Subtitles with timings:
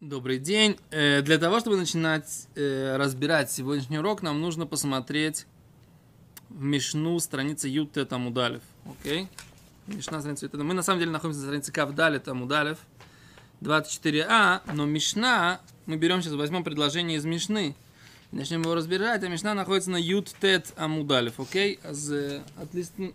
[0.00, 0.78] Добрый день.
[0.92, 5.44] Э, Для того, чтобы начинать э, разбирать сегодняшний урок, нам нужно посмотреть
[6.48, 8.62] в Мишну страницы Ютте Тамудалев.
[8.86, 9.28] Окей?
[9.86, 10.56] Мишна страница Ютте.
[10.56, 12.78] Мы на самом деле находимся на странице Кавдали Тамудалев.
[13.60, 17.76] 24а, но Мишна, мы берем сейчас, возьмем предложение из Мишны,
[18.32, 21.78] начнем его разбирать, а Мишна находится на Ют Тет Амудалев, окей?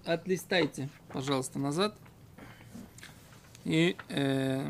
[0.06, 1.96] Отлистайте, пожалуйста, назад.
[3.64, 4.70] И э,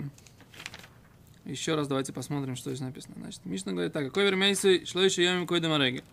[1.46, 3.16] еще раз давайте посмотрим, что здесь написано.
[3.18, 4.06] Значит, Мишна говорит так.
[4.06, 6.04] Какой вермейсы шло еще йоми койда мареги?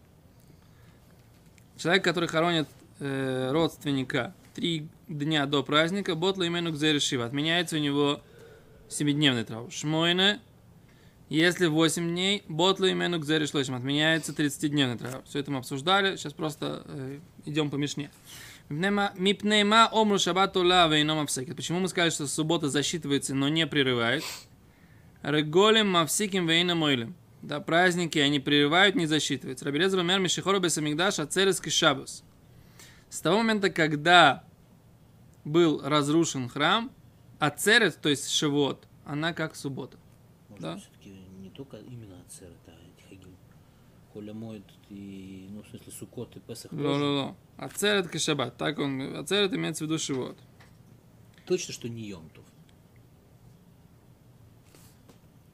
[1.78, 2.68] Человек, который хоронит
[3.00, 7.24] э, родственника три дня до праздника, ботла имену кзерешива.
[7.24, 8.20] Отменяется у него
[8.88, 9.72] семидневный траур.
[9.72, 10.40] Шмойне,
[11.28, 13.74] если 8 дней, ботла имену кзерешлойшим.
[13.74, 15.22] Отменяется 30-дневный траур.
[15.24, 16.16] Все это мы обсуждали.
[16.16, 18.10] Сейчас просто э, идем по Мишне.
[18.68, 21.56] Мипнейма омру шабату ла вейном апсекет.
[21.56, 24.24] Почему мы сказали, что суббота засчитывается, но не прерывает?
[25.22, 27.14] Реголем мавсиким вейна мойлем.
[27.42, 29.64] Да, праздники, они прерывают, не засчитываются.
[29.64, 32.22] Рабелезер умер Мишихору Бесамигдаш Ацереский Шабус.
[33.08, 34.44] С того момента, когда
[35.44, 36.90] был разрушен храм,
[37.40, 39.96] Ацерет, то есть Шивот, она как суббота.
[40.48, 40.76] Может, Да.
[40.76, 42.72] все-таки не только именно Ацерет, а
[43.08, 43.36] Хагим.
[44.12, 46.82] Коля моет и, ну, в смысле, Сукот и Песах тоже.
[46.84, 47.36] Ло-ло-ло.
[47.56, 48.56] Ацерет Кашабат.
[48.56, 50.38] Так он, Ацерет имеется в виду Шивот.
[51.46, 52.44] Точно, что не Йомтов.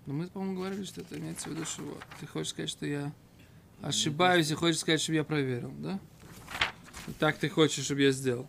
[0.08, 2.04] Но мы, по-моему, говорили, что это имеется в виду Шивот.
[2.20, 3.12] Ты хочешь сказать, что я
[3.82, 6.00] ошибаюсь и хочешь сказать, чтобы я проверил, да?
[7.08, 8.48] И так ты хочешь, чтобы я сделал.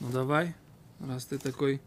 [0.00, 0.54] Ну давай,
[1.00, 1.80] раз ты такой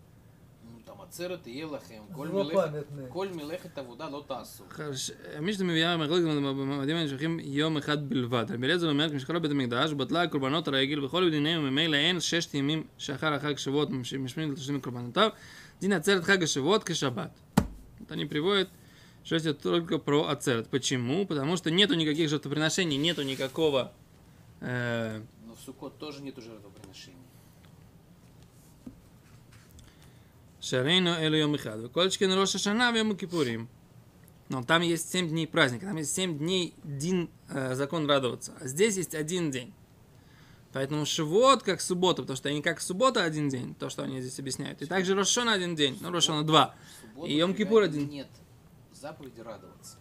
[0.63, 3.07] Ну, там Ацерет и Елахем, Коль לא מלאכת- פנטנה.
[3.09, 4.63] כל מלאכת עבודה לא תעשו.
[4.71, 8.45] חש- מי שמביאה מחלוקת במועדים הנמשכים יום אחד בלבד.
[8.49, 12.83] רבי אליעזר אומר, כשכל בית המקדש, בטלה קורבנות הרגל, וכל דיניהם ממילא אין ששת ימים
[12.97, 15.29] שאחר החג שבועות משמיעים לתשלום קורבנותיו,
[15.81, 17.29] דין עצרת חג השבועות כשבת.
[18.14, 18.70] Они приводят,
[19.24, 20.68] что это только про ацерет.
[20.68, 21.26] Почему?
[21.26, 23.92] Потому что нету никаких жертвоприношений, нету никакого
[24.60, 27.18] э, Но в Суккот тоже нету жертвоприношений.
[30.60, 31.90] Шарейну элю йом ихад.
[31.92, 33.16] Колечки на Роша Шана в Йому.
[34.48, 38.52] Но там есть 7 дней праздника, там есть 7 дней дин, э, закон радоваться.
[38.60, 39.74] А здесь есть один день.
[40.74, 44.38] Поэтому Шивот как суббота, потому что они как суббота один день, то, что они здесь
[44.40, 44.82] объясняют.
[44.82, 46.74] И также Рошона один день, ну Рошона два.
[47.00, 48.08] Субботу И Йом Кипур один.
[48.08, 48.26] Нет
[48.92, 49.98] заповеди радоваться.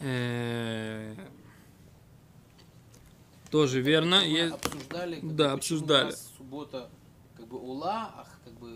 [0.00, 1.14] Э,
[3.50, 4.20] Тоже верно.
[4.20, 6.14] Мы обсуждали, Да, обсуждали.
[6.36, 6.90] суббота
[7.36, 8.68] как бы ула, а как бы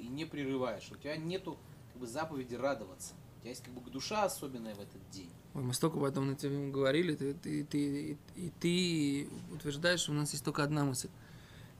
[0.00, 0.88] и не прерываешь.
[0.92, 1.58] У тебя нету
[1.92, 3.14] как бы заповеди радоваться.
[3.38, 5.30] У тебя есть как бы душа особенная в этот день.
[5.54, 10.12] Ой, мы столько об этом на тебе говорили, ты, ты, ты- и ты утверждаешь, что
[10.12, 11.08] у нас есть только одна мысль.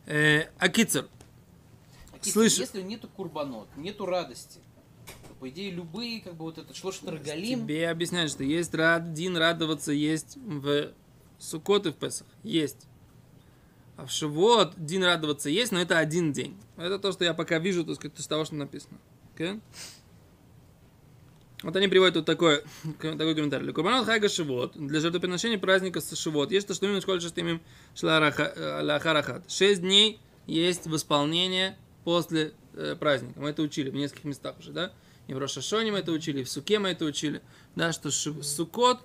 [0.06, 1.08] Э, Акицер,
[2.20, 4.60] Слышь- Если нету курбанот, нету радости,
[5.28, 9.12] то по идее любые как бы вот это шлошет рогалим, Тебе объясняют, что есть рад,
[9.12, 10.92] дин радоваться есть в
[11.40, 12.28] Суккот и в Песах.
[12.44, 12.86] Есть.
[13.96, 16.56] А в Шивот дин радоваться есть, но это один день.
[16.76, 18.98] Это то, что я пока вижу, так сказать, из того, что написано.
[19.34, 19.60] Окей?
[21.62, 22.62] Вот они приводят тут такой,
[23.00, 23.72] такой комментарий.
[23.72, 27.60] Курбанот Хайга Шивот, для жертвоприношения праздника с Шивот, есть то, что именно школе шестимим
[27.94, 29.50] шлахарахат.
[29.50, 33.40] Шесть дней есть восполнение после э, праздника.
[33.40, 34.92] Мы это учили в нескольких местах уже, да?
[35.28, 37.42] И в Рошашоне мы это учили, и в Суке мы это учили,
[37.76, 39.00] да, что Ши- Суккот,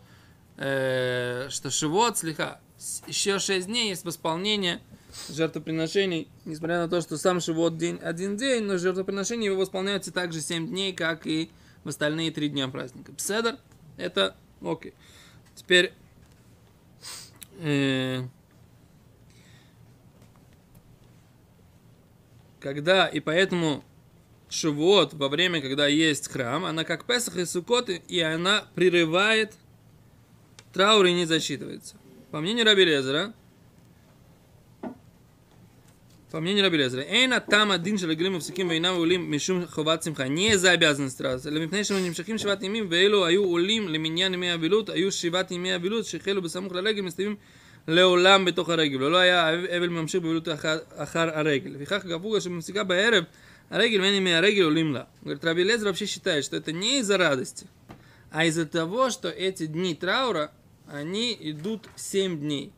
[0.57, 2.59] э, что Шивот, слегка,
[3.05, 4.81] еще шесть дней есть восполнение
[5.29, 10.41] жертвоприношений, несмотря на то, что сам Шивот день, один день, но жертвоприношения его восполняются также
[10.41, 11.51] семь дней, как и
[11.87, 13.13] в остальные три дня праздника.
[13.13, 13.57] Пседер,
[13.95, 14.93] это окей.
[15.55, 15.93] Теперь
[17.61, 18.23] э,
[22.59, 23.85] когда, и поэтому
[24.49, 29.53] Шивот во время, когда есть храм, она как Песах и Суккот, и она прерывает
[30.73, 31.95] траур и не засчитывается.
[32.31, 33.33] По мнению Раби Лезера,
[36.30, 40.56] по мнению Раби Лезера, эйна там один шелегрим мфсиким вейнам улим мишум ховат симха, не
[40.56, 44.88] за обязанность траура, אלא מפני שהם נמשכים שבעת ימים, ואלו היו עולים למניין ימי אבילות,
[44.88, 47.36] היו שבעת ימי אבילות שהחלו בסמוך לרגל, מסתיימים
[47.88, 51.70] לעולם בתוך הרגל, ולא היה אבל ממשיך בבילות אחר, אחר הרגל.
[51.70, 53.24] לפיכך קבעו שמפסיקה בערב
[53.70, 55.02] הרגל ואין ימי הרגל עולים לה.
[55.24, 57.66] Говорит, Раби Лезер вообще считает, что это не из-за радости,
[58.30, 60.50] а из-за того, что эти дни траура,
[60.86, 62.72] они идут 7 дней.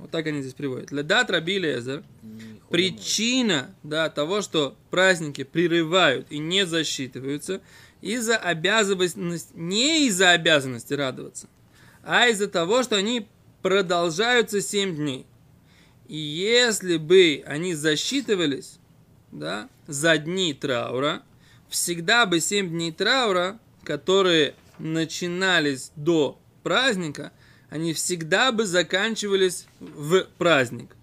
[0.00, 0.90] Вот так они здесь приводят.
[0.90, 2.02] Ледат Раби Лезер,
[2.70, 7.60] причина да, того, что праздники прерывают и не засчитываются,
[8.00, 11.48] из-за обязанности, не из-за обязанности радоваться,
[12.02, 13.28] а из-за того, что они
[13.60, 15.26] продолжаются 7 дней.
[16.08, 18.78] И если бы они засчитывались
[19.32, 21.22] да, за дни траура,
[21.68, 27.32] всегда бы 7 дней траура, которые начинались до праздника,
[27.70, 30.96] они всегда бы заканчивались в праздник.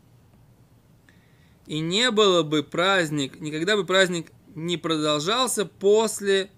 [1.66, 6.50] И не было бы праздник, никогда бы праздник не продолжался после,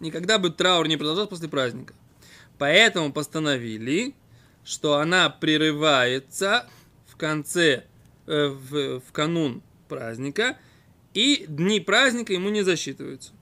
[0.00, 1.94] никогда бы траур не продолжался после праздника.
[2.58, 4.14] Поэтому постановили,
[4.64, 6.68] что она прерывается
[7.06, 7.84] в конце,
[8.26, 10.58] э, в, в канун праздника,
[11.14, 13.32] и дни праздника ему не засчитываются.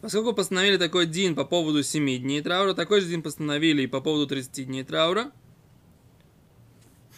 [0.00, 4.00] Поскольку постановили такой день по поводу 7 дней траура, такой же день постановили и по
[4.00, 5.32] поводу 30 дней траура,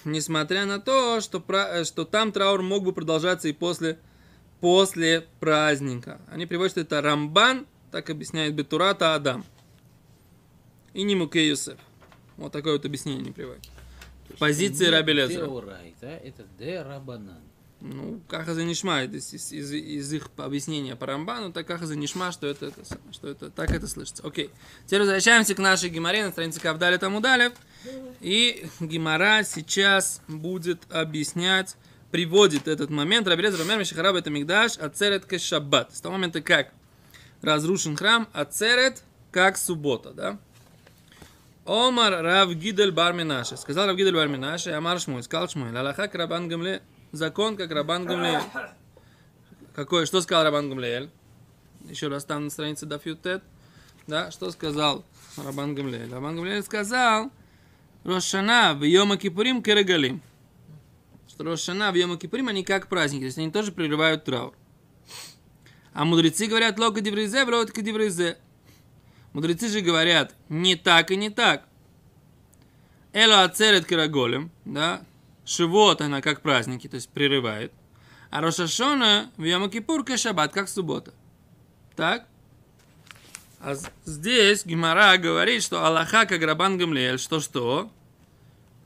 [0.05, 3.99] несмотря на то, что, про, что там траур мог бы продолжаться и после,
[4.61, 6.21] после праздника.
[6.31, 9.45] Они приводят, что это Рамбан, так объясняет Бетурата Адам.
[10.95, 11.79] И не Муке Юсеф.
[12.37, 13.69] Вот такое вот объяснение не приводит.
[14.39, 15.47] Позиции Раби Лезера.
[15.47, 17.43] Деорайта, это де рабанан.
[17.81, 22.47] Ну, Каха Занишма, из, из, из, из их объяснения по Рамбану, так Каха Занишма, что
[22.47, 24.23] это, это, что это, так это слышится.
[24.27, 24.51] Окей.
[24.85, 27.55] Теперь возвращаемся к нашей Гимаре на странице Кавдали Тамудалев.
[28.21, 31.77] И Гимара сейчас будет объяснять,
[32.11, 33.27] приводит этот момент.
[33.27, 35.95] Рабелез Рамер Мишахараб это Мигдаш, Ацерет Кешаббат.
[35.95, 36.73] С того момента, как
[37.41, 40.39] разрушен храм, Ацерет как суббота, да?
[41.65, 43.57] Омар Рав Гидель Барминаше.
[43.57, 48.43] Сказал Рав Гидель Барминаше, Амар Шмуй, сказал Шмуй, Лалаха Крабан Гамле, закон как Рабан Гамлеэль.
[49.75, 51.11] Какой, что сказал Рабан Гамлеэль?
[51.89, 53.43] Еще раз там на странице Дафютет.
[54.07, 55.05] Да, что сказал
[55.37, 56.13] Рабан Гамлеэль?
[56.13, 57.31] Рабан Гамлеэль сказал,
[58.05, 60.23] Рошана в Йома Кипурим Керегалим.
[61.29, 64.55] Что Рошана в Йома Кипурим, они как праздники, то есть они тоже прерывают траур.
[65.93, 68.39] А мудрецы говорят, лока дивризе, лока дивризе.
[69.33, 71.67] Мудрецы же говорят, не так и не так.
[73.13, 75.03] Эло ацерет караголем, да,
[75.51, 77.73] Шивот она как праздники, то есть прерывает.
[78.31, 79.69] А Рошашона в Йома
[80.17, 81.13] шаббат, как суббота.
[81.97, 82.25] Так?
[83.59, 83.75] А
[84.05, 87.91] здесь Гимара говорит, что Аллаха как Рабан Гамлиэль, что что?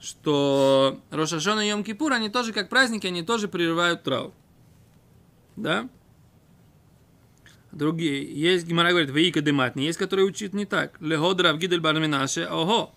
[0.01, 4.33] Что Рошашона и Йом они тоже как праздники, они тоже прерывают траур.
[5.57, 5.87] Да?
[7.73, 8.25] Другие.
[8.25, 10.99] Есть, Гимара говорит, Вейка Дематни, есть, которые учат не так.
[11.03, 12.95] Леходра в Гидель Барминаше, ого.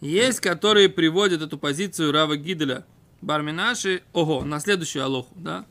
[0.00, 2.84] Есть, которые приводят эту позицию Рава Гиделя
[3.22, 5.64] Барминаши, ого, на следующую алоху, да?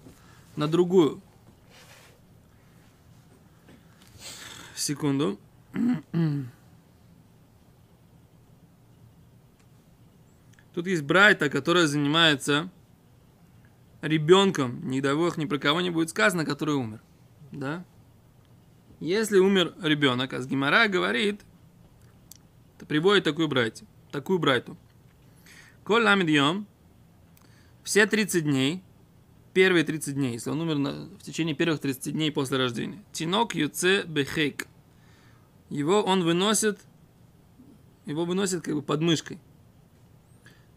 [0.56, 1.22] На другую.
[4.75, 5.39] Секунду.
[10.74, 12.69] Тут есть Брайта, которая занимается
[14.01, 17.01] ребенком, дай бог, ни про кого не будет сказано, который умер.
[17.51, 17.86] Да?
[19.00, 21.42] Если умер ребенок, а с Гимара говорит,
[22.78, 24.77] то приводит такую брайту, такую брайту.
[25.83, 26.65] Коль ламид йом,
[27.83, 28.81] все 30 дней,
[29.53, 33.03] первые 30 дней, если он умер на- в течение первых 30 дней после рождения.
[33.12, 34.67] Тинок юце бехейк.
[35.69, 36.79] Его он выносит,
[38.06, 39.38] его выносит как бы под мышкой.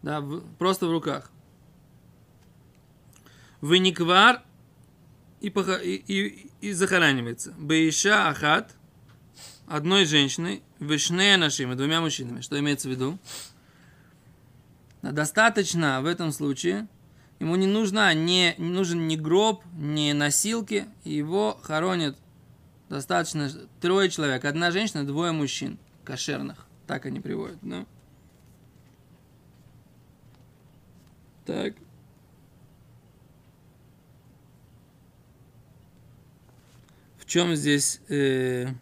[0.01, 1.31] Да, в- просто в руках.
[3.61, 4.43] Выниквар
[5.41, 7.53] и, и, и, и захоранивается.
[7.57, 8.75] Бейша ахат,
[9.69, 12.41] одной женщиной, вишнея нашими, двумя мужчинами.
[12.41, 13.17] Что имеется в виду?
[15.01, 16.87] Достаточно в этом случае,
[17.39, 22.17] ему не, нужна, не, не нужен ни гроб, ни носилки, его хоронят
[22.89, 23.49] достаточно
[23.79, 26.65] трое человек, одна женщина, двое мужчин, кошерных.
[26.87, 27.85] Так они приводят, да?
[31.45, 31.75] Так.
[37.19, 38.01] В чем здесь...
[38.09, 38.73] э,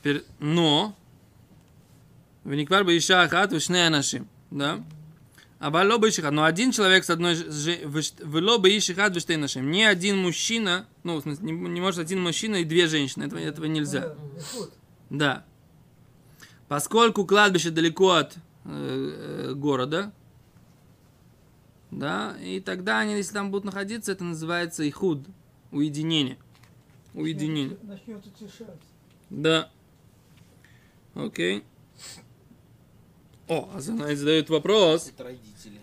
[0.00, 0.96] Теперь, но...
[2.44, 4.26] Вениквар бы иша ахат вишне анашим.
[4.50, 4.82] Да?
[5.58, 6.32] А балло бы ишихат.
[6.32, 7.34] Но один человек с одной...
[7.34, 9.70] Вело бы ишихат виште нашим.
[9.70, 10.86] Не один мужчина...
[11.02, 13.24] Ну, в смысле, не, не может один мужчина и две женщины.
[13.24, 14.14] Этого, этого нельзя.
[15.10, 15.44] Да.
[16.66, 20.12] Поскольку кладбище далеко от э, э, города,
[21.90, 25.26] да, и тогда они, если там будут находиться, это называется ихуд,
[25.72, 26.38] уединение.
[27.12, 27.76] Уединение.
[27.82, 28.80] Начнет утешать.
[29.30, 29.68] Да.
[31.26, 31.64] Окей.
[33.48, 35.08] О, а задает вопрос.
[35.08, 35.80] Это родители.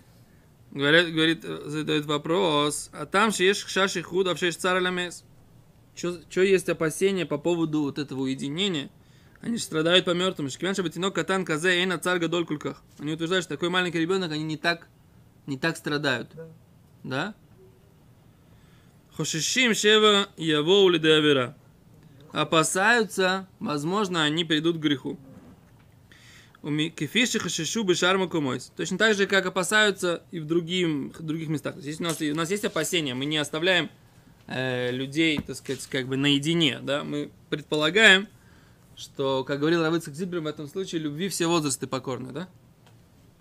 [0.71, 2.89] Говорит, говорит, э, задает вопрос.
[2.93, 5.23] А там же есть шаши худ, а шеш царь ламес.
[5.95, 8.89] Что есть опасения по поводу вот этого уединения?
[9.41, 10.49] Они же страдают по мертвым.
[10.49, 12.81] Шкиван шабатинок катан казе эйна царь гадоль кульках.
[12.99, 14.87] Они утверждают, что такой маленький ребенок, они не так,
[15.45, 16.31] не так страдают.
[16.35, 16.47] Да.
[17.03, 17.35] Да?
[19.15, 21.57] Хошишим шева яво улидеавера.
[22.31, 25.17] Опасаются, возможно, они придут к греху.
[28.75, 31.75] Точно так же, как опасаются и в другим, других местах.
[31.77, 33.89] Если у, нас, у нас есть опасения, мы не оставляем
[34.47, 38.27] э, людей, так сказать, как бы наедине, да, мы предполагаем,
[38.95, 42.49] что, как говорил Равыцк Зибер, в этом случае любви все возрасты покорны, да?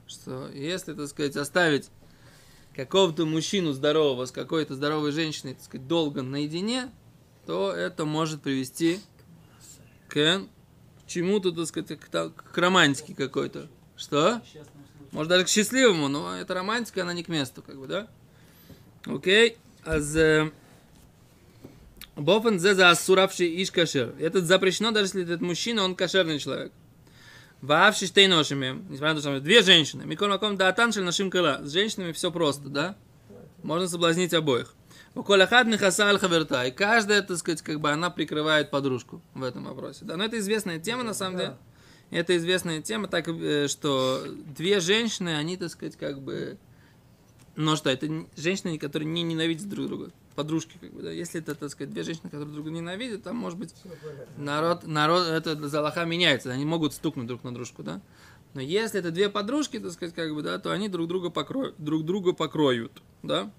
[0.07, 1.89] Что если, так сказать, оставить
[2.75, 6.91] какого-то мужчину здорового с какой-то здоровой женщиной, так сказать, долго наедине,
[7.47, 9.01] то это может привести
[10.09, 10.43] к
[11.07, 13.69] чему-то, так сказать, к, романтике какой-то.
[13.97, 14.43] Что?
[15.13, 18.09] Может даже к счастливому, но эта романтика, она не к месту, как бы, да?
[19.07, 19.57] Окей.
[19.85, 20.17] Аз
[22.17, 24.15] Бофен зе за асуравший иш кашер.
[24.19, 26.73] Это запрещено, даже если этот мужчина, он кошерный человек.
[27.61, 30.05] Воавши штейношими, несмотря на то, что две женщины.
[30.07, 31.61] Микол маком да атаншель нашим кыла.
[31.63, 32.97] С женщинами все просто, да?
[33.63, 34.75] Можно соблазнить обоих.
[35.17, 36.67] У Колахад Михаса аль хаверта.
[36.67, 40.05] И каждая, так сказать, как бы она прикрывает подружку в этом вопросе.
[40.05, 41.57] Да, но это известная тема, на самом деле.
[42.11, 44.23] Это известная тема, так э, что
[44.55, 46.59] две женщины, они, так сказать, как бы...
[47.57, 50.11] Ну что, это женщины, которые не ненавидят друг друга.
[50.35, 51.11] Подружки, как бы, да.
[51.11, 53.75] Если это, так сказать, две женщины, которые друг друга ненавидят, там, может быть,
[54.37, 56.53] народ, народ, это залаха меняется.
[56.53, 58.03] Они могут стукнуть друг на дружку, да.
[58.53, 61.75] Но если это две подружки, так сказать, как бы, да, то они друг друга покроют,
[61.79, 63.51] друг друга покроют, да.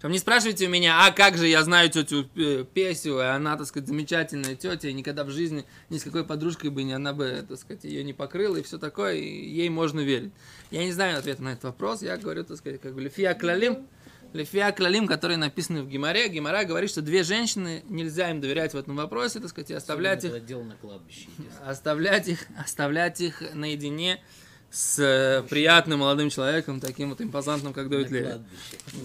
[0.00, 3.58] Там не спрашивайте у меня, а как же я знаю тетю э, Песю, и она,
[3.58, 7.12] так сказать, замечательная тетя, и никогда в жизни ни с какой подружкой бы не, она
[7.12, 10.32] бы, так сказать, ее не покрыла, и все такое, и ей можно верить.
[10.70, 13.86] Я не знаю ответа на этот вопрос, я говорю, так сказать, как бы, Лефия Клалим,
[14.32, 18.78] Лефия Клалим, которые написаны в Гимаре, Гимара говорит, что две женщины, нельзя им доверять в
[18.78, 21.26] этом вопросе, так сказать, и оставлять их на кладбище.
[21.66, 24.22] оставлять их, оставлять их наедине
[24.70, 28.34] с э, приятным молодым человеком, таким вот импозантным, как На Давид Леви.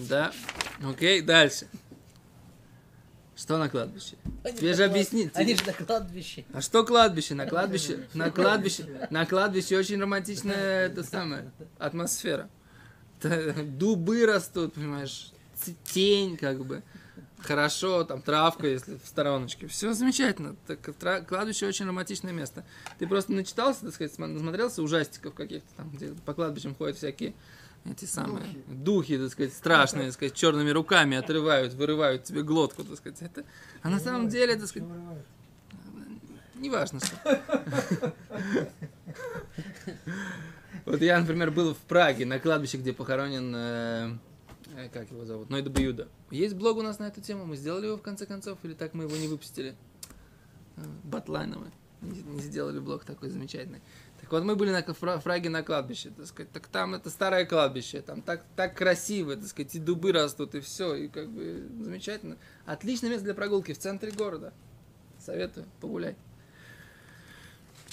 [0.08, 0.32] Да.
[0.82, 1.66] Окей, дальше.
[3.36, 4.16] Что на кладбище?
[4.44, 5.30] Они Тебе же клад- объяснить.
[5.34, 6.44] Они же на кладбище.
[6.54, 7.34] А что кладбище?
[7.34, 12.48] На кладбище, на кладбище, на кладбище очень романтичная это самая атмосфера.
[13.22, 15.32] Дубы растут, понимаешь,
[15.84, 16.82] тень как бы.
[17.42, 19.66] Хорошо, там травка, если в стороночке.
[19.66, 20.56] Все замечательно.
[20.66, 22.64] Так, тра- кладбище очень романтичное место.
[22.98, 27.34] Ты просто начитался, так сказать, насмотрелся ужастиков каких-то там, где по кладбищам ходят всякие
[27.84, 32.96] эти самые духи, так сказать, страшные, так сказать, черными руками отрывают, вырывают тебе глотку, так
[32.96, 33.20] сказать.
[33.22, 33.44] Это,
[33.82, 34.88] а на самом деле, так сказать,
[36.56, 38.14] неважно что.
[40.84, 44.16] Вот я, например, был в Праге, на кладбище, где похоронен, э,
[44.92, 46.08] как его зовут, Нойда Бьюда.
[46.30, 48.94] Есть блог у нас на эту тему, мы сделали его в конце концов, или так
[48.94, 49.74] мы его не выпустили?
[50.76, 51.70] Э, Батлайновый.
[52.02, 53.80] Не, не сделали блог такой замечательный.
[54.20, 57.46] Так вот, мы были на Фра- Фраге на кладбище, так сказать, так там это старое
[57.46, 61.66] кладбище, там так, так красиво, так сказать, и дубы растут, и все, и как бы
[61.80, 62.36] замечательно.
[62.66, 64.52] Отличное место для прогулки в центре города.
[65.18, 66.16] Советую, погуляй.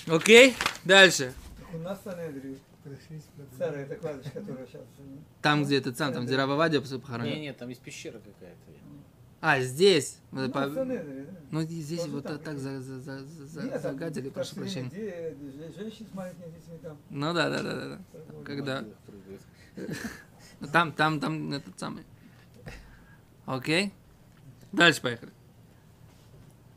[0.07, 1.33] Окей, дальше.
[1.73, 2.03] У нас в
[3.55, 4.81] Старое это кладбище, которое сейчас...
[5.41, 7.33] Там, где этот сам, там, где Раба Вадия похоронен.
[7.33, 8.57] Не, нет, там есть пещера какая-то.
[9.41, 10.19] А, здесь.
[10.31, 10.67] Ну, по-.
[11.51, 12.39] Ну, здесь Тоже вот там.
[12.39, 14.87] так за, за, за, за- за- Нет, там загадили, прошу прощения.
[14.87, 16.97] где же- женщины с маленькими детьми там.
[17.09, 17.87] Ну да, да, да, да.
[17.89, 17.99] да.
[18.29, 18.45] Вот.
[18.45, 18.85] Когда...
[20.59, 22.05] Ну, Там, там, там этот самый.
[23.45, 23.91] Окей.
[24.71, 25.31] Дальше поехали.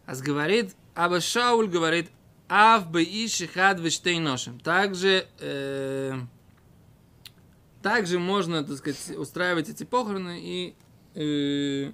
[0.06, 2.10] Ас говорит, Аба Шауль говорит,
[2.48, 4.60] Ав бы иши хад ношим.
[4.60, 6.14] Также, э,
[7.82, 10.74] также можно, так сказать, устраивать эти похороны и
[11.14, 11.92] э,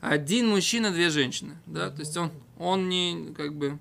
[0.00, 1.56] один мужчина, две женщины.
[1.66, 1.90] Да?
[1.90, 3.78] То есть он, он не, как бы,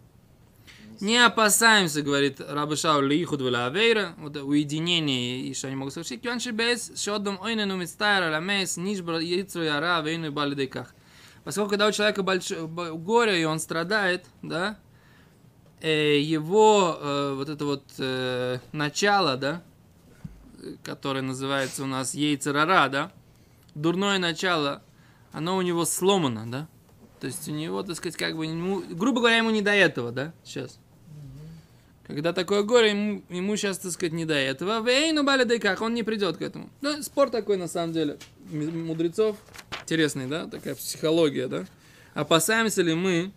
[1.01, 6.21] не опасаемся, говорит Рабы Шауль, лихуд авейра, вот уединение, и что они могут совершить.
[6.21, 10.95] Кюанши бейс, шодом ойнену мицтайра ламейс, нишбра яйцру яра, вейну и балидейках.
[11.43, 14.79] Поскольку когда у человека большое горе, и он страдает, да,
[15.81, 19.61] его э, вот это вот э, начало, да,
[20.61, 23.11] э, которое называется у нас яйцерара, да,
[23.75, 24.81] дурное начало,
[25.31, 26.67] оно у него сломано, да,
[27.19, 30.11] то есть у него, так сказать, как бы, ему, грубо говоря, ему не до этого,
[30.11, 30.79] да, сейчас.
[32.07, 34.79] Когда такое горе, ему, ему сейчас, так сказать, не до этого.
[34.81, 36.69] Вейну бали как, он не придет к этому.
[36.81, 38.19] Ну, спор такой, на самом деле,
[38.51, 39.37] мудрецов.
[39.81, 41.65] Интересный, да, такая психология, да.
[42.13, 43.31] Опасаемся ли мы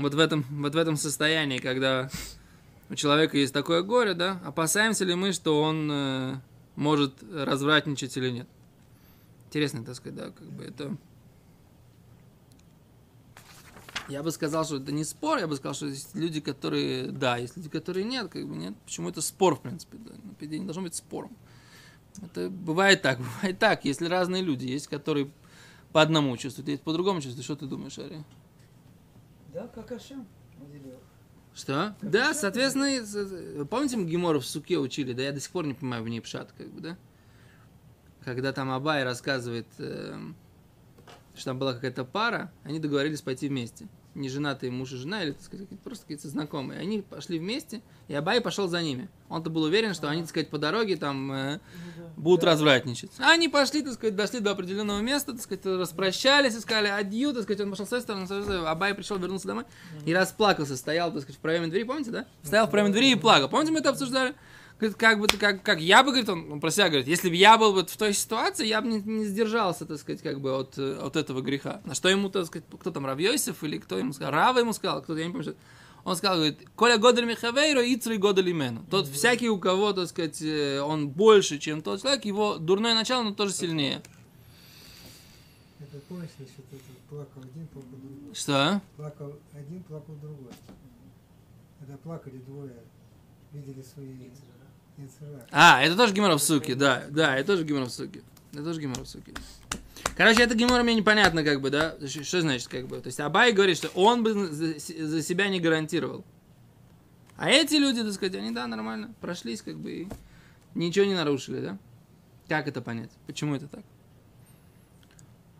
[0.00, 2.10] вот в этом, вот в этом состоянии, когда
[2.88, 6.34] у человека есть такое горе, да, опасаемся ли мы, что он э,
[6.76, 8.48] может развратничать или нет?
[9.46, 10.96] Интересно, так сказать, да, как бы это...
[14.08, 17.38] Я бы сказал, что это не спор, я бы сказал, что есть люди, которые да,
[17.38, 18.74] есть люди, которые нет, как бы нет.
[18.84, 20.12] Почему это спор, в принципе, да?
[20.38, 21.36] Пиде не должно быть спором.
[22.22, 25.30] Это бывает так, бывает так, если разные люди есть, которые
[25.92, 27.44] по одному чувствуют, есть по другому чувствуют.
[27.44, 28.24] Что ты думаешь, Ари?
[29.56, 30.26] Да, как Ашем.
[30.60, 31.00] наделил.
[31.54, 31.96] Что?
[32.02, 35.64] Да, соответственно, и- с- помните, мы Гемору в суке учили, да, я до сих пор
[35.66, 36.98] не понимаю в ней пшат, как бы, да?
[38.22, 40.36] Когда там Абай рассказывает, эм,
[41.34, 43.88] что там была какая-то пара, они договорились пойти вместе.
[44.16, 46.80] Не женатые муж и жена, или, так сказать, просто какие-то знакомые.
[46.80, 49.10] Они пошли вместе, и Абай пошел за ними.
[49.28, 51.60] Он-то был уверен, что они, так сказать, по дороге там э,
[52.16, 53.10] будут развратничать.
[53.18, 57.34] А они пошли, так сказать, дошли до определенного места, так сказать, распрощались и сказали адью,
[57.34, 58.26] так сказать, он пошел с той стороны.
[58.66, 59.64] Абай пришел, вернулся домой
[60.06, 62.26] и расплакался, стоял, так сказать, в проеме двери, помните, да?
[62.42, 63.50] Стоял в проеме двери и плакал.
[63.50, 64.34] Помните, мы это обсуждали?
[64.78, 67.30] Говорит, как бы, ты- как, как я бы, говорит, он, он про себя говорит, если
[67.30, 70.38] бы я был вот в той ситуации, я бы не, не сдержался, так сказать, как
[70.40, 71.80] бы от, э, от этого греха.
[71.86, 75.00] На что ему, так сказать, кто там, Равьёсиф или кто ему сказал, Рава ему сказал,
[75.02, 75.56] кто-то, я не помню, что.
[76.04, 78.84] Он сказал, говорит, Коля Годель Михавейро, Ицри Годель Имену.
[78.90, 83.22] Тот всякий, у кого, так сказать, э, он больше, чем тот человек, его дурное начало,
[83.22, 84.02] но тоже сильнее.
[85.80, 88.34] Это помнишь, еще тут плакал один, плакал другой.
[88.34, 88.80] Что?
[88.96, 90.52] Плакал один, плакал другой.
[91.80, 92.72] Когда плакали двое,
[93.52, 94.28] видели свои.
[95.50, 98.22] А, это тоже Гиморов суки, да, да, это тоже Гиморов суки.
[98.52, 99.34] Это тоже Гиморов суки.
[100.16, 101.96] Короче, это Гимор мне непонятно, как бы, да?
[102.06, 103.00] Что, значит, как бы?
[103.00, 106.24] То есть Абай говорит, что он бы за, себя не гарантировал.
[107.36, 110.08] А эти люди, так сказать, они, да, нормально, прошлись, как бы, и
[110.74, 111.78] ничего не нарушили, да?
[112.48, 113.10] Как это понять?
[113.26, 113.82] Почему это так?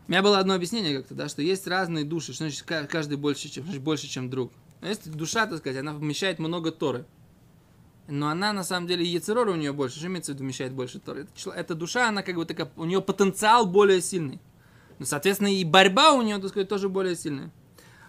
[0.08, 3.18] У меня было одно объяснение как-то, да, что есть разные души, что значит ка- каждый
[3.18, 4.52] больше, чем, значит, больше, чем друг.
[4.80, 7.04] А Есть душа, так сказать, она вмещает много Торы.
[8.08, 9.98] Но она, на самом деле, яцерора у нее больше.
[9.98, 11.26] Что имеется в виду вмещает больше Торы?
[11.36, 14.40] Это, эта душа, она как бы такая, у нее потенциал более сильный.
[14.98, 17.50] Ну, соответственно, и борьба у нее, так сказать, тоже более сильная.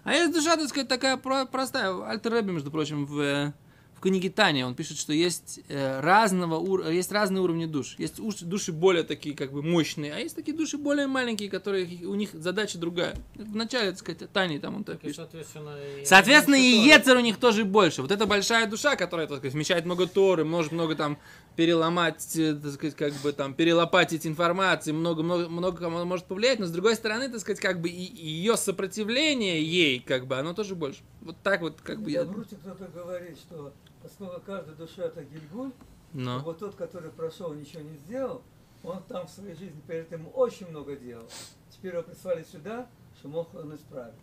[0.04, 2.08] А есть душа, так сказать, такая про- простая.
[2.08, 3.52] Альтер между прочим, в, э,
[3.98, 7.96] в книге Таня, он пишет, что есть, э, разного, есть разные уровни душ.
[7.98, 12.14] Есть души более такие, как бы, мощные, а есть такие души более маленькие, которые, у
[12.14, 13.16] них задача другая.
[13.34, 15.16] В начале, так сказать, Тани там он так Так пишет.
[15.16, 18.02] соответственно, и Соответственно, и Ецер у них тоже больше.
[18.02, 21.18] Вот эта большая душа, которая, так сказать, вмещает много Торы, может много там
[21.58, 26.60] переломать, э, так сказать, как бы там перелопатить информации, много, много, много кому может повлиять,
[26.60, 30.54] но с другой стороны, так сказать, как бы и ее сопротивление ей, как бы, оно
[30.54, 31.00] тоже больше.
[31.20, 32.22] Вот так вот, как бы я.
[32.22, 35.72] В Руте кто-то говорит, что поскольку каждая душа это гильгуль,
[36.12, 36.38] Но.
[36.44, 38.42] вот тот, который прошел, ничего не сделал,
[38.84, 41.26] он там в своей жизни перед этим очень много делал.
[41.70, 42.86] Теперь его прислали сюда,
[43.18, 44.14] что мог он исправить.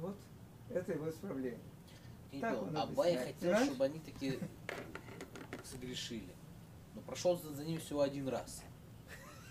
[0.00, 0.14] Вот
[0.70, 1.58] это его исправление.
[2.40, 4.38] Абай хотел, чтобы они такие
[5.64, 6.35] согрешили.
[6.96, 8.62] Но прошел за, ними всего один раз.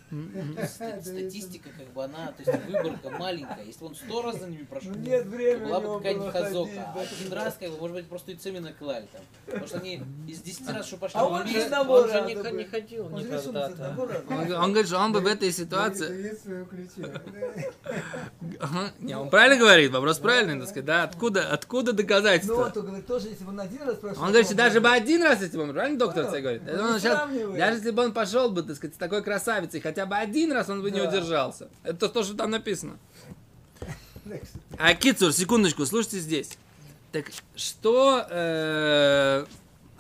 [0.10, 3.64] То есть ста- статистика, как бы она, то есть выборка маленькая.
[3.64, 6.94] Если он сто раз за ними прошел, Ну, нет то времени была бы какая-нибудь хазока.
[6.96, 9.22] А один раз, как бы, может быть, просто и цеми наклали там.
[9.46, 12.36] Потому что они из 10 раз, что пошли А он же одного Он же не,
[12.36, 13.72] не ходил Он никогда.
[14.30, 16.36] Он, он говорит, что он бы в этой ситуации...
[19.00, 21.04] Не, он правильно говорит, вопрос правильный, так сказать, да?
[21.04, 22.72] Откуда, откуда Ну, доказательства?
[22.76, 24.22] он говорит, тоже, если бы он один раз прошел...
[24.22, 26.62] Он говорит, то что даже бы один раз, если бы он, правильно доктор говорит?
[27.00, 27.58] Сравнивает.
[27.58, 30.70] даже если бы он пошел бы, так сказать, с такой красавицей, хотя бы один раз
[30.70, 31.70] он бы не удержался.
[31.84, 32.98] Это то, что там написано.
[34.80, 36.58] А Кицур, секундочку, слушайте здесь.
[37.12, 39.46] Так что, э,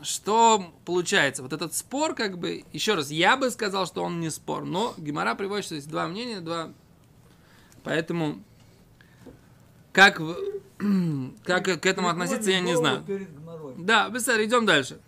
[0.01, 1.43] что получается?
[1.43, 4.95] Вот этот спор, как бы, еще раз, я бы сказал, что он не спор, но
[4.97, 6.73] Гимара приводит, что есть два мнения, два.
[7.83, 8.43] Поэтому,
[9.93, 10.19] как,
[11.43, 13.05] как к этому относиться, я не знаю.
[13.77, 14.99] Да, быстро, идем дальше.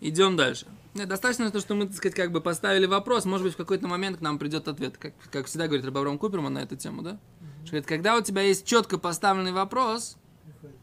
[0.00, 0.66] Идем дальше.
[0.94, 3.88] Нет, достаточно то, что мы, так сказать, как бы поставили вопрос, может быть, в какой-то
[3.88, 7.18] момент к нам придет ответ, как, как всегда говорит Рабаврам Куперман на эту тему, да?
[7.62, 10.18] Что говорит, когда у тебя есть четко поставленный вопрос,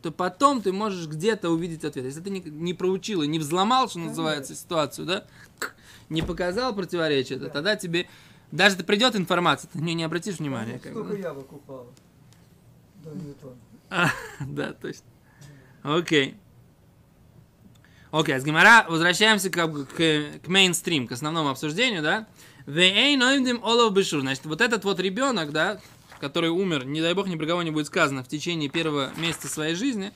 [0.02, 2.06] то потом ты можешь где-то увидеть ответ.
[2.06, 5.28] Если ты не, не проучил и не взломал, что называется, ситуацию, да,
[6.10, 8.08] не показал противоречие, то тогда тебе,
[8.52, 10.82] даже ты придет информация, ты на нее не обратишь внимания.
[10.84, 10.89] Бы.
[10.89, 11.88] Сколько яблок упало?
[13.04, 13.58] До Ньютона.
[13.89, 15.06] А, да, точно.
[15.84, 16.38] Окей.
[18.12, 19.95] Окей, с Гимара возвращаемся бы к,
[20.43, 22.28] к мейнстрим, к основному обсуждению, да?
[22.65, 25.80] Значит, вот этот вот ребенок, да,
[26.19, 29.48] который умер, не дай бог, ни про кого не будет сказано, в течение первого месяца
[29.48, 30.12] своей жизни,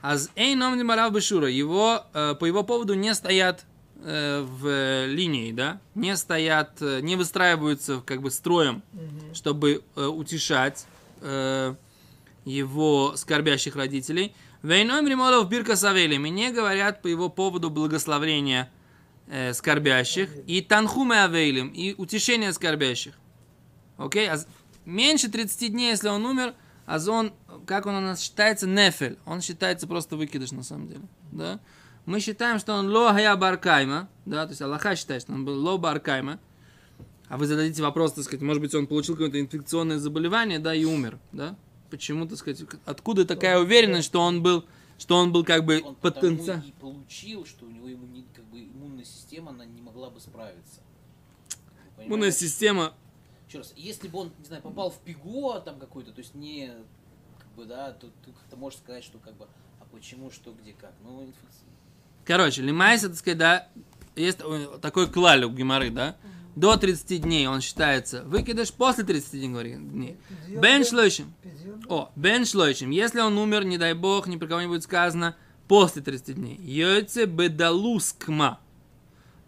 [0.00, 3.64] а с эй ноимдим олав бешура, его, э, по его поводу не стоят
[4.02, 8.82] э, в линии, да, не стоят, э, не выстраиваются как бы строем,
[9.34, 10.86] чтобы э, утешать
[11.20, 11.74] э,
[12.44, 14.34] его скорбящих родителей.
[14.62, 16.24] Вейном римолов бирка савелим.
[16.26, 18.70] И не говорят по его поводу благословения
[19.26, 20.30] э, скорбящих.
[20.46, 21.68] И танхумы авейлим.
[21.68, 23.14] И утешения скорбящих.
[23.96, 24.28] Окей?
[24.30, 24.46] А с-
[24.84, 26.54] меньше 30 дней, если он умер,
[26.86, 27.32] а он,
[27.66, 29.18] как он у нас считается, нефель.
[29.26, 31.02] Он считается просто выкидыш на самом деле.
[31.32, 31.60] Да?
[32.06, 34.08] Мы считаем, что он ло хая баркайма.
[34.26, 34.44] Да?
[34.44, 36.38] То есть Аллаха считает, что он был ло баркайма.
[37.28, 40.84] А вы зададите вопрос, так сказать, может быть, он получил какое-то инфекционное заболевание, да, и
[40.84, 41.56] умер, да?
[41.92, 44.64] Почему, так сказать, откуда такая уверенность, что он был
[44.96, 46.60] что он был как бы потенциал.
[46.60, 50.80] и получил, что у него иммуни- как бы иммунная система, она не могла бы справиться.
[51.98, 52.94] Иммунная система.
[53.46, 56.72] Еще раз, если бы он, не знаю, попал в ПИГО там какой-то, то есть не,
[57.38, 59.46] как бы, да, то ты как-то можешь сказать, что как бы,
[59.78, 60.94] а почему, что, где, как.
[61.04, 61.68] Ну, инфекция.
[62.24, 63.68] Короче, лимайся, так сказать, да,
[64.16, 65.50] есть э, такой клаль у
[65.90, 66.16] да,
[66.54, 70.16] до 30 дней он считается выкидыш, после 30 дней.
[70.48, 71.32] Бен шлойшим.
[71.88, 72.90] О, бен шлойшим.
[72.90, 75.36] Если он умер, не дай бог, ни про кого не будет сказано,
[75.68, 76.56] после 30 дней.
[76.56, 78.60] Йойце бедалускма.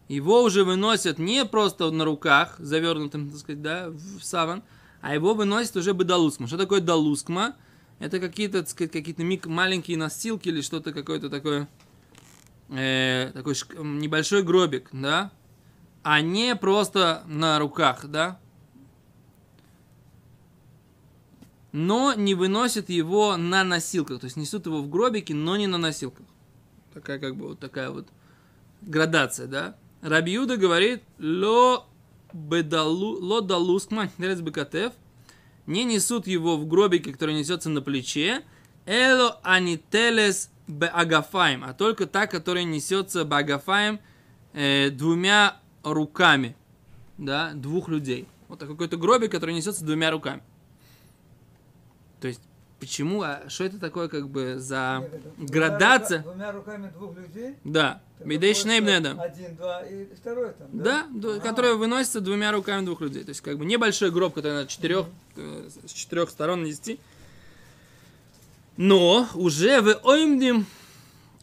[0.08, 4.62] Его уже выносят не просто на руках, завернутым, так сказать, да, в саван,
[5.00, 6.46] а его выносят уже бедалускма.
[6.46, 7.56] Что такое далускма?
[8.00, 11.68] Это какие-то, так сказать, какие-то мик- маленькие носилки или что-то какое-то такое,
[12.70, 15.30] э, такой небольшой гробик, да,
[16.04, 18.38] а не просто на руках, да.
[21.72, 25.78] Но не выносят его на носилках, то есть несут его в гробике, но не на
[25.78, 26.26] носилках.
[26.92, 28.06] Такая как бы вот такая вот
[28.82, 29.76] градация, да.
[30.02, 31.86] Рабиуда говорит, ло
[32.32, 34.92] бедалу, ло далускма, бекатев,
[35.66, 38.44] не несут его в гробике, который несется на плече,
[38.84, 44.00] эло анителес беагафаем, а только та, которая несется беагафаем
[44.52, 46.56] э, двумя руками,
[47.18, 48.26] да, двух людей.
[48.48, 50.42] Вот такой какой-то гробик, который несется двумя руками.
[52.20, 52.40] То есть,
[52.80, 56.20] почему, а что это такое, как бы, за градация?
[56.20, 57.56] Двумя руками двух людей.
[57.64, 59.20] Да, вот, Шнейбнедам.
[59.20, 63.24] Один, два и второй там, Да, ду- которая выносится двумя руками двух людей.
[63.24, 66.98] То есть, как бы небольшой гроб, который на четырех, э, с четырех сторон нести.
[68.76, 70.66] Но уже в Оймдим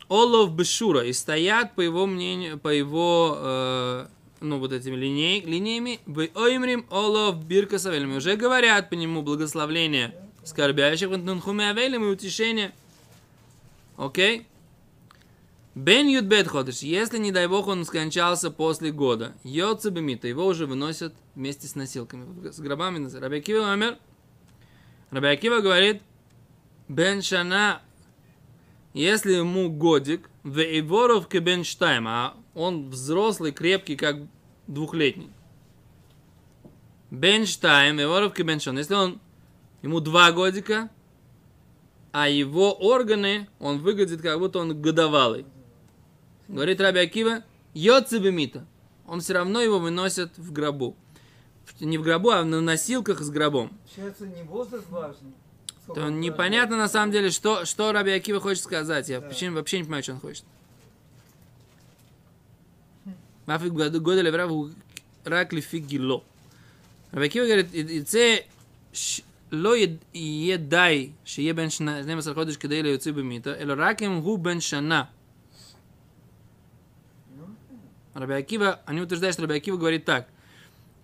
[0.10, 4.08] Олов Бешура и стоят, по его мнению, по его, э,
[4.42, 8.18] ну, вот этими линей, линиями, в Оймрим Олов Бирка Савелем.
[8.18, 12.74] Уже говорят по нему благословление скорбящих, Авелем и утешение.
[13.98, 14.48] Окей?
[15.74, 20.66] Бен Юдбет ходишь, если, не дай бог, он скончался после года, Йоца Бемита, его уже
[20.66, 23.08] выносят вместе с носилками, с гробами.
[23.18, 23.98] Рабиакива умер.
[25.12, 26.02] Рабиакива говорит,
[26.90, 27.82] Бен Шана,
[28.94, 34.18] если ему годик, в Иворов Бен Штайм, а он взрослый, крепкий, как
[34.68, 35.30] двухлетний.
[37.10, 39.20] Бен Штайм, Иворов Бен Шон, если он,
[39.82, 40.90] ему два годика,
[42.12, 45.46] а его органы, он выглядит, как будто он годовалый.
[46.48, 48.66] Говорит Раби Акива, Йоцебемита.
[49.08, 50.96] Он все равно его выносят в гробу.
[51.80, 53.78] Не в гробу, а на носилках с гробом.
[53.96, 55.32] Получается, не возраст важный.
[55.88, 59.10] То он непонятно на самом деле, что, что Раби Акива хочет сказать.
[59.10, 59.28] Я Да.
[59.28, 60.46] почему- вообще не понимаю, что он хочет.
[63.46, 64.72] Мафи годел Эврава
[65.26, 65.88] ракли фигило.
[65.88, 66.24] гило.
[67.12, 68.46] Рабакива говорит, ице
[69.52, 69.76] ло
[70.14, 75.10] едай, шие бен шна, знем сарходыш кадей леюци бемита, эло ракем гу бен шана.
[78.14, 80.28] Раби Акива, они утверждают, что Раби Акива говорит так,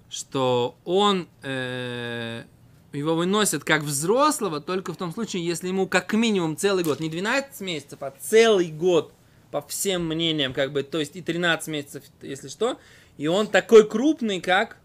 [0.10, 2.44] что он, э,
[2.92, 7.10] его выносят как взрослого только в том случае, если ему как минимум целый год, не
[7.10, 9.14] 12 месяцев, а целый год
[9.62, 12.78] по всем мнениям, как бы, то есть и 13 месяцев, если что,
[13.18, 14.78] и он такой крупный, как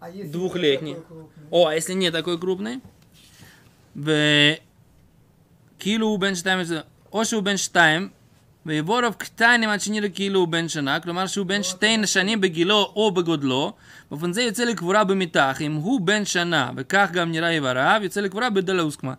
[0.00, 0.94] а двухлетний.
[0.94, 1.48] Крупный?
[1.50, 2.80] О, а если не такой крупный?
[3.94, 4.56] В
[5.78, 8.12] килу бенштайм, ошу бенштайм,
[8.66, 12.92] ויבור רב קטנים עד שנראה כאילו הוא בן שנה, כלומר שהוא בן שתי שנים בגילו
[12.96, 13.72] או בגודלו,
[14.10, 18.20] באופן זה יוצא לקבורה במיטה, אך אם הוא בן שנה, וכך גם נראה איבריו, יוצא
[18.20, 19.14] לקבורה בדלאוסקמה.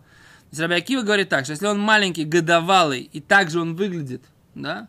[0.58, 4.22] Рабиакива говорит так, что если он маленький, годовалый, и также он выглядит,
[4.54, 4.88] да,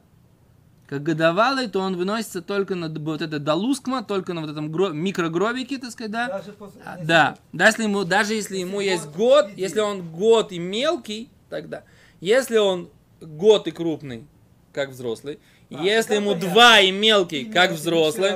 [0.87, 4.93] как годовалый, то он выносится только на вот это далускма, только на вот этом гро-
[4.93, 6.81] микрогробике, так сказать, да, Даже после...
[6.85, 9.79] а, если- Да, да, если ему, даже если ему Если есть год год, и если
[9.79, 11.83] он год и мелкий, тогда.
[12.19, 12.89] Если он
[13.21, 14.25] год и крупный,
[14.73, 15.39] как взрослый,
[15.71, 18.33] если тогда ему два и мелкий, как взрослый,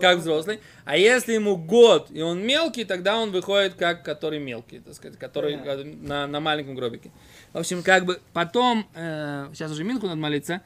[0.00, 4.78] как взрослый, а если ему год и он мелкий, тогда он выходит как который мелкий,
[4.78, 7.10] так сказать, который на, на маленьком гробике.
[7.52, 10.62] В общем, как бы потом, э, сейчас уже Минху надо молиться,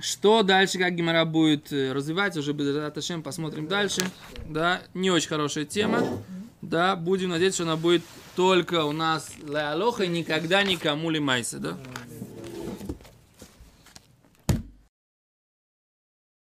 [0.00, 4.02] что дальше, как Гимара будет э, развивать, уже Безраташем посмотрим дальше.
[4.48, 6.02] Да, не очень хорошая тема.
[6.62, 8.02] Да, будем надеяться, что она будет
[8.36, 11.78] только у нас Леалоха и никогда никому ли Майса, да?